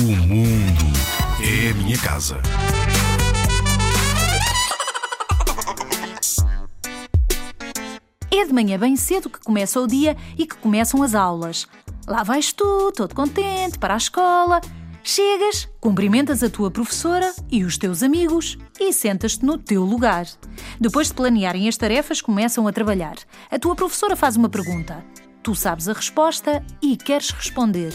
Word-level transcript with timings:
mundo 0.00 0.84
é 1.42 1.70
a 1.70 1.74
minha 1.74 1.98
casa. 1.98 2.40
É 8.30 8.44
de 8.44 8.52
manhã 8.52 8.78
bem 8.78 8.94
cedo 8.94 9.28
que 9.28 9.40
começa 9.40 9.80
o 9.80 9.88
dia 9.88 10.16
e 10.36 10.46
que 10.46 10.56
começam 10.56 11.02
as 11.02 11.16
aulas. 11.16 11.66
Lá 12.06 12.22
vais 12.22 12.52
tu, 12.52 12.92
todo 12.92 13.12
contente, 13.12 13.76
para 13.80 13.94
a 13.94 13.96
escola. 13.96 14.60
Chegas, 15.02 15.68
cumprimentas 15.80 16.44
a 16.44 16.48
tua 16.48 16.70
professora 16.70 17.34
e 17.50 17.64
os 17.64 17.76
teus 17.76 18.00
amigos 18.04 18.56
e 18.78 18.92
sentas-te 18.92 19.44
no 19.44 19.58
teu 19.58 19.82
lugar. 19.82 20.26
Depois 20.80 21.08
de 21.08 21.14
planearem 21.14 21.68
as 21.68 21.76
tarefas, 21.76 22.20
começam 22.20 22.68
a 22.68 22.72
trabalhar. 22.72 23.16
A 23.50 23.58
tua 23.58 23.74
professora 23.74 24.14
faz 24.14 24.36
uma 24.36 24.48
pergunta. 24.48 25.04
Tu 25.48 25.54
sabes 25.54 25.88
a 25.88 25.94
resposta 25.94 26.62
e 26.82 26.94
queres 26.94 27.30
responder. 27.30 27.94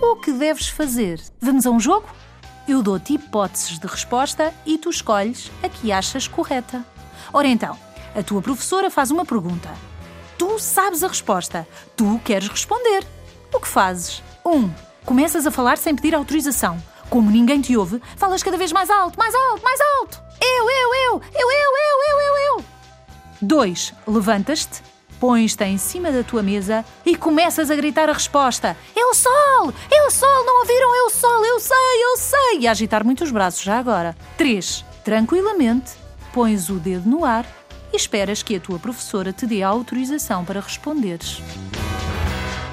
O 0.00 0.14
que 0.14 0.30
deves 0.30 0.68
fazer? 0.68 1.20
Vamos 1.40 1.66
a 1.66 1.70
um 1.72 1.80
jogo? 1.80 2.06
Eu 2.68 2.84
dou-te 2.84 3.14
hipóteses 3.14 3.80
de 3.80 3.86
resposta 3.88 4.54
e 4.64 4.78
tu 4.78 4.90
escolhes 4.90 5.50
a 5.60 5.68
que 5.68 5.90
achas 5.90 6.28
correta. 6.28 6.84
Ora 7.32 7.48
então, 7.48 7.76
a 8.14 8.22
tua 8.22 8.40
professora 8.40 8.92
faz 8.92 9.10
uma 9.10 9.26
pergunta. 9.26 9.68
Tu 10.38 10.56
sabes 10.60 11.02
a 11.02 11.08
resposta. 11.08 11.66
Tu 11.96 12.20
queres 12.24 12.46
responder. 12.46 13.04
O 13.52 13.58
que 13.58 13.66
fazes? 13.66 14.22
1. 14.46 14.54
Um, 14.54 14.72
começas 15.04 15.48
a 15.48 15.50
falar 15.50 15.78
sem 15.78 15.96
pedir 15.96 16.14
autorização. 16.14 16.80
Como 17.10 17.28
ninguém 17.28 17.60
te 17.60 17.76
ouve, 17.76 18.00
falas 18.16 18.44
cada 18.44 18.56
vez 18.56 18.70
mais 18.70 18.88
alto, 18.88 19.18
mais 19.18 19.34
alto, 19.34 19.64
mais 19.64 19.80
alto. 19.98 20.22
Eu, 20.40 20.70
eu, 20.70 20.94
eu, 20.94 21.22
eu, 21.34 21.50
eu, 21.50 21.72
eu, 21.74 22.02
eu, 22.06 22.20
eu, 22.20 22.58
eu. 22.58 22.64
2. 23.42 23.94
Levantas-te, 24.06 24.80
pões-te 25.24 25.64
em 25.64 25.78
cima 25.78 26.12
da 26.12 26.22
tua 26.22 26.42
mesa 26.42 26.84
e 27.02 27.16
começas 27.16 27.70
a 27.70 27.74
gritar 27.74 28.10
a 28.10 28.12
resposta. 28.12 28.76
É 28.94 29.06
o 29.06 29.14
sol! 29.14 29.72
É 29.90 30.06
o 30.06 30.10
sol! 30.10 30.44
Não 30.44 30.60
ouviram? 30.60 30.94
É 30.94 31.02
o 31.04 31.08
sol! 31.08 31.42
Eu 31.42 31.58
sei, 31.60 32.04
eu 32.04 32.16
sei! 32.18 32.58
E 32.60 32.66
a 32.68 32.72
agitar 32.72 33.02
muito 33.02 33.24
os 33.24 33.30
braços 33.30 33.62
já 33.62 33.78
agora. 33.78 34.14
3. 34.36 34.84
Tranquilamente, 35.02 35.92
pões 36.30 36.68
o 36.68 36.74
dedo 36.74 37.08
no 37.08 37.24
ar 37.24 37.46
e 37.90 37.96
esperas 37.96 38.42
que 38.42 38.56
a 38.56 38.60
tua 38.60 38.78
professora 38.78 39.32
te 39.32 39.46
dê 39.46 39.62
a 39.62 39.68
autorização 39.68 40.44
para 40.44 40.60
responderes. 40.60 41.40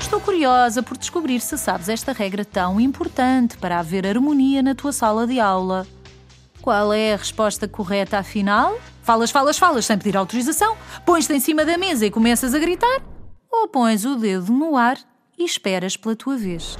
Estou 0.01 0.19
curiosa 0.19 0.83
por 0.83 0.97
descobrir 0.97 1.39
se 1.39 1.57
sabes 1.57 1.87
esta 1.87 2.11
regra 2.11 2.43
tão 2.43 2.81
importante 2.81 3.55
para 3.55 3.79
haver 3.79 4.05
harmonia 4.05 4.61
na 4.61 4.75
tua 4.75 4.91
sala 4.91 5.25
de 5.25 5.39
aula. 5.39 5.87
Qual 6.61 6.91
é 6.91 7.13
a 7.13 7.17
resposta 7.17 7.65
correta 7.65 8.17
afinal? 8.17 8.77
Falas, 9.03 9.31
falas, 9.31 9.57
falas 9.57 9.85
sem 9.85 9.97
pedir 9.97 10.15
autorização? 10.15 10.77
Pões-te 11.05 11.33
em 11.33 11.39
cima 11.39 11.65
da 11.65 11.77
mesa 11.77 12.05
e 12.05 12.11
começas 12.11 12.53
a 12.53 12.59
gritar? 12.59 13.01
Ou 13.51 13.67
pões 13.67 14.05
o 14.05 14.15
dedo 14.15 14.51
no 14.51 14.77
ar 14.77 14.97
e 15.37 15.43
esperas 15.43 15.97
pela 15.97 16.15
tua 16.15 16.37
vez? 16.37 16.77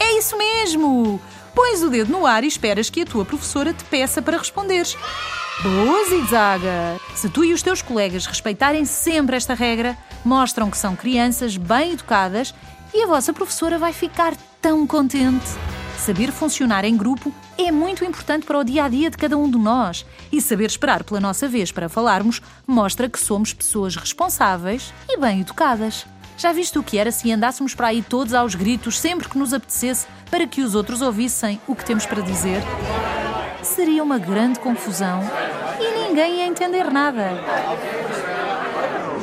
É 0.00 0.18
isso 0.18 0.36
mesmo! 0.36 1.20
Pões 1.54 1.82
o 1.82 1.90
dedo 1.90 2.10
no 2.10 2.24
ar 2.24 2.42
e 2.44 2.46
esperas 2.46 2.88
que 2.88 3.02
a 3.02 3.06
tua 3.06 3.24
professora 3.24 3.72
te 3.72 3.84
peça 3.84 4.22
para 4.22 4.38
responderes. 4.38 4.96
Boa, 5.62 6.04
Zigzaga! 6.08 7.00
Se 7.14 7.28
tu 7.28 7.44
e 7.44 7.52
os 7.52 7.62
teus 7.62 7.82
colegas 7.82 8.26
respeitarem 8.26 8.84
sempre 8.84 9.36
esta 9.36 9.54
regra, 9.54 9.96
mostram 10.24 10.70
que 10.70 10.78
são 10.78 10.96
crianças 10.96 11.56
bem 11.56 11.92
educadas 11.92 12.54
e 12.94 13.02
a 13.02 13.06
vossa 13.06 13.32
professora 13.32 13.78
vai 13.78 13.92
ficar 13.92 14.34
tão 14.62 14.86
contente. 14.86 15.46
Saber 16.08 16.32
funcionar 16.32 16.86
em 16.86 16.96
grupo 16.96 17.34
é 17.58 17.70
muito 17.70 18.02
importante 18.02 18.46
para 18.46 18.56
o 18.58 18.64
dia 18.64 18.84
a 18.84 18.88
dia 18.88 19.10
de 19.10 19.18
cada 19.18 19.36
um 19.36 19.50
de 19.50 19.58
nós 19.58 20.06
e 20.32 20.40
saber 20.40 20.64
esperar 20.64 21.04
pela 21.04 21.20
nossa 21.20 21.46
vez 21.46 21.70
para 21.70 21.86
falarmos 21.86 22.40
mostra 22.66 23.10
que 23.10 23.20
somos 23.20 23.52
pessoas 23.52 23.94
responsáveis 23.94 24.90
e 25.06 25.18
bem 25.18 25.42
educadas. 25.42 26.06
Já 26.38 26.50
viste 26.50 26.78
o 26.78 26.82
que 26.82 26.96
era 26.96 27.12
se 27.12 27.30
andássemos 27.30 27.74
para 27.74 27.88
aí 27.88 28.00
todos 28.00 28.32
aos 28.32 28.54
gritos 28.54 28.98
sempre 28.98 29.28
que 29.28 29.36
nos 29.36 29.52
apetecesse 29.52 30.06
para 30.30 30.46
que 30.46 30.62
os 30.62 30.74
outros 30.74 31.02
ouvissem 31.02 31.60
o 31.68 31.74
que 31.74 31.84
temos 31.84 32.06
para 32.06 32.22
dizer? 32.22 32.62
Seria 33.62 34.02
uma 34.02 34.18
grande 34.18 34.58
confusão 34.60 35.20
e 35.78 36.08
ninguém 36.08 36.36
ia 36.36 36.46
entender 36.46 36.90
nada. 36.90 37.32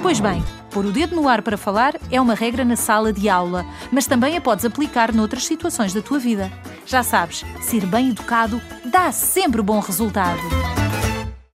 Pois 0.04 0.20
bem, 0.20 0.44
pôr 0.76 0.88
o 0.88 0.92
dedo 0.92 1.16
no 1.16 1.30
ar 1.30 1.42
para 1.42 1.56
falar 1.56 1.96
é 2.12 2.20
uma 2.20 2.34
regra 2.34 2.66
na 2.66 2.76
sala 2.76 3.14
de 3.14 3.30
aula, 3.30 3.66
mas 3.90 4.08
também 4.08 4.36
a 4.36 4.42
podes 4.42 4.66
aplicar 4.66 5.14
noutras 5.14 5.46
situações 5.46 5.94
da 5.94 6.02
tua 6.02 6.20
vida. 6.20 6.52
Já 6.86 7.02
sabes, 7.02 7.46
ser 7.62 7.86
bem 7.86 8.10
educado 8.10 8.62
dá 8.84 9.10
sempre 9.14 9.62
bom 9.62 9.80
resultado. 9.80 10.85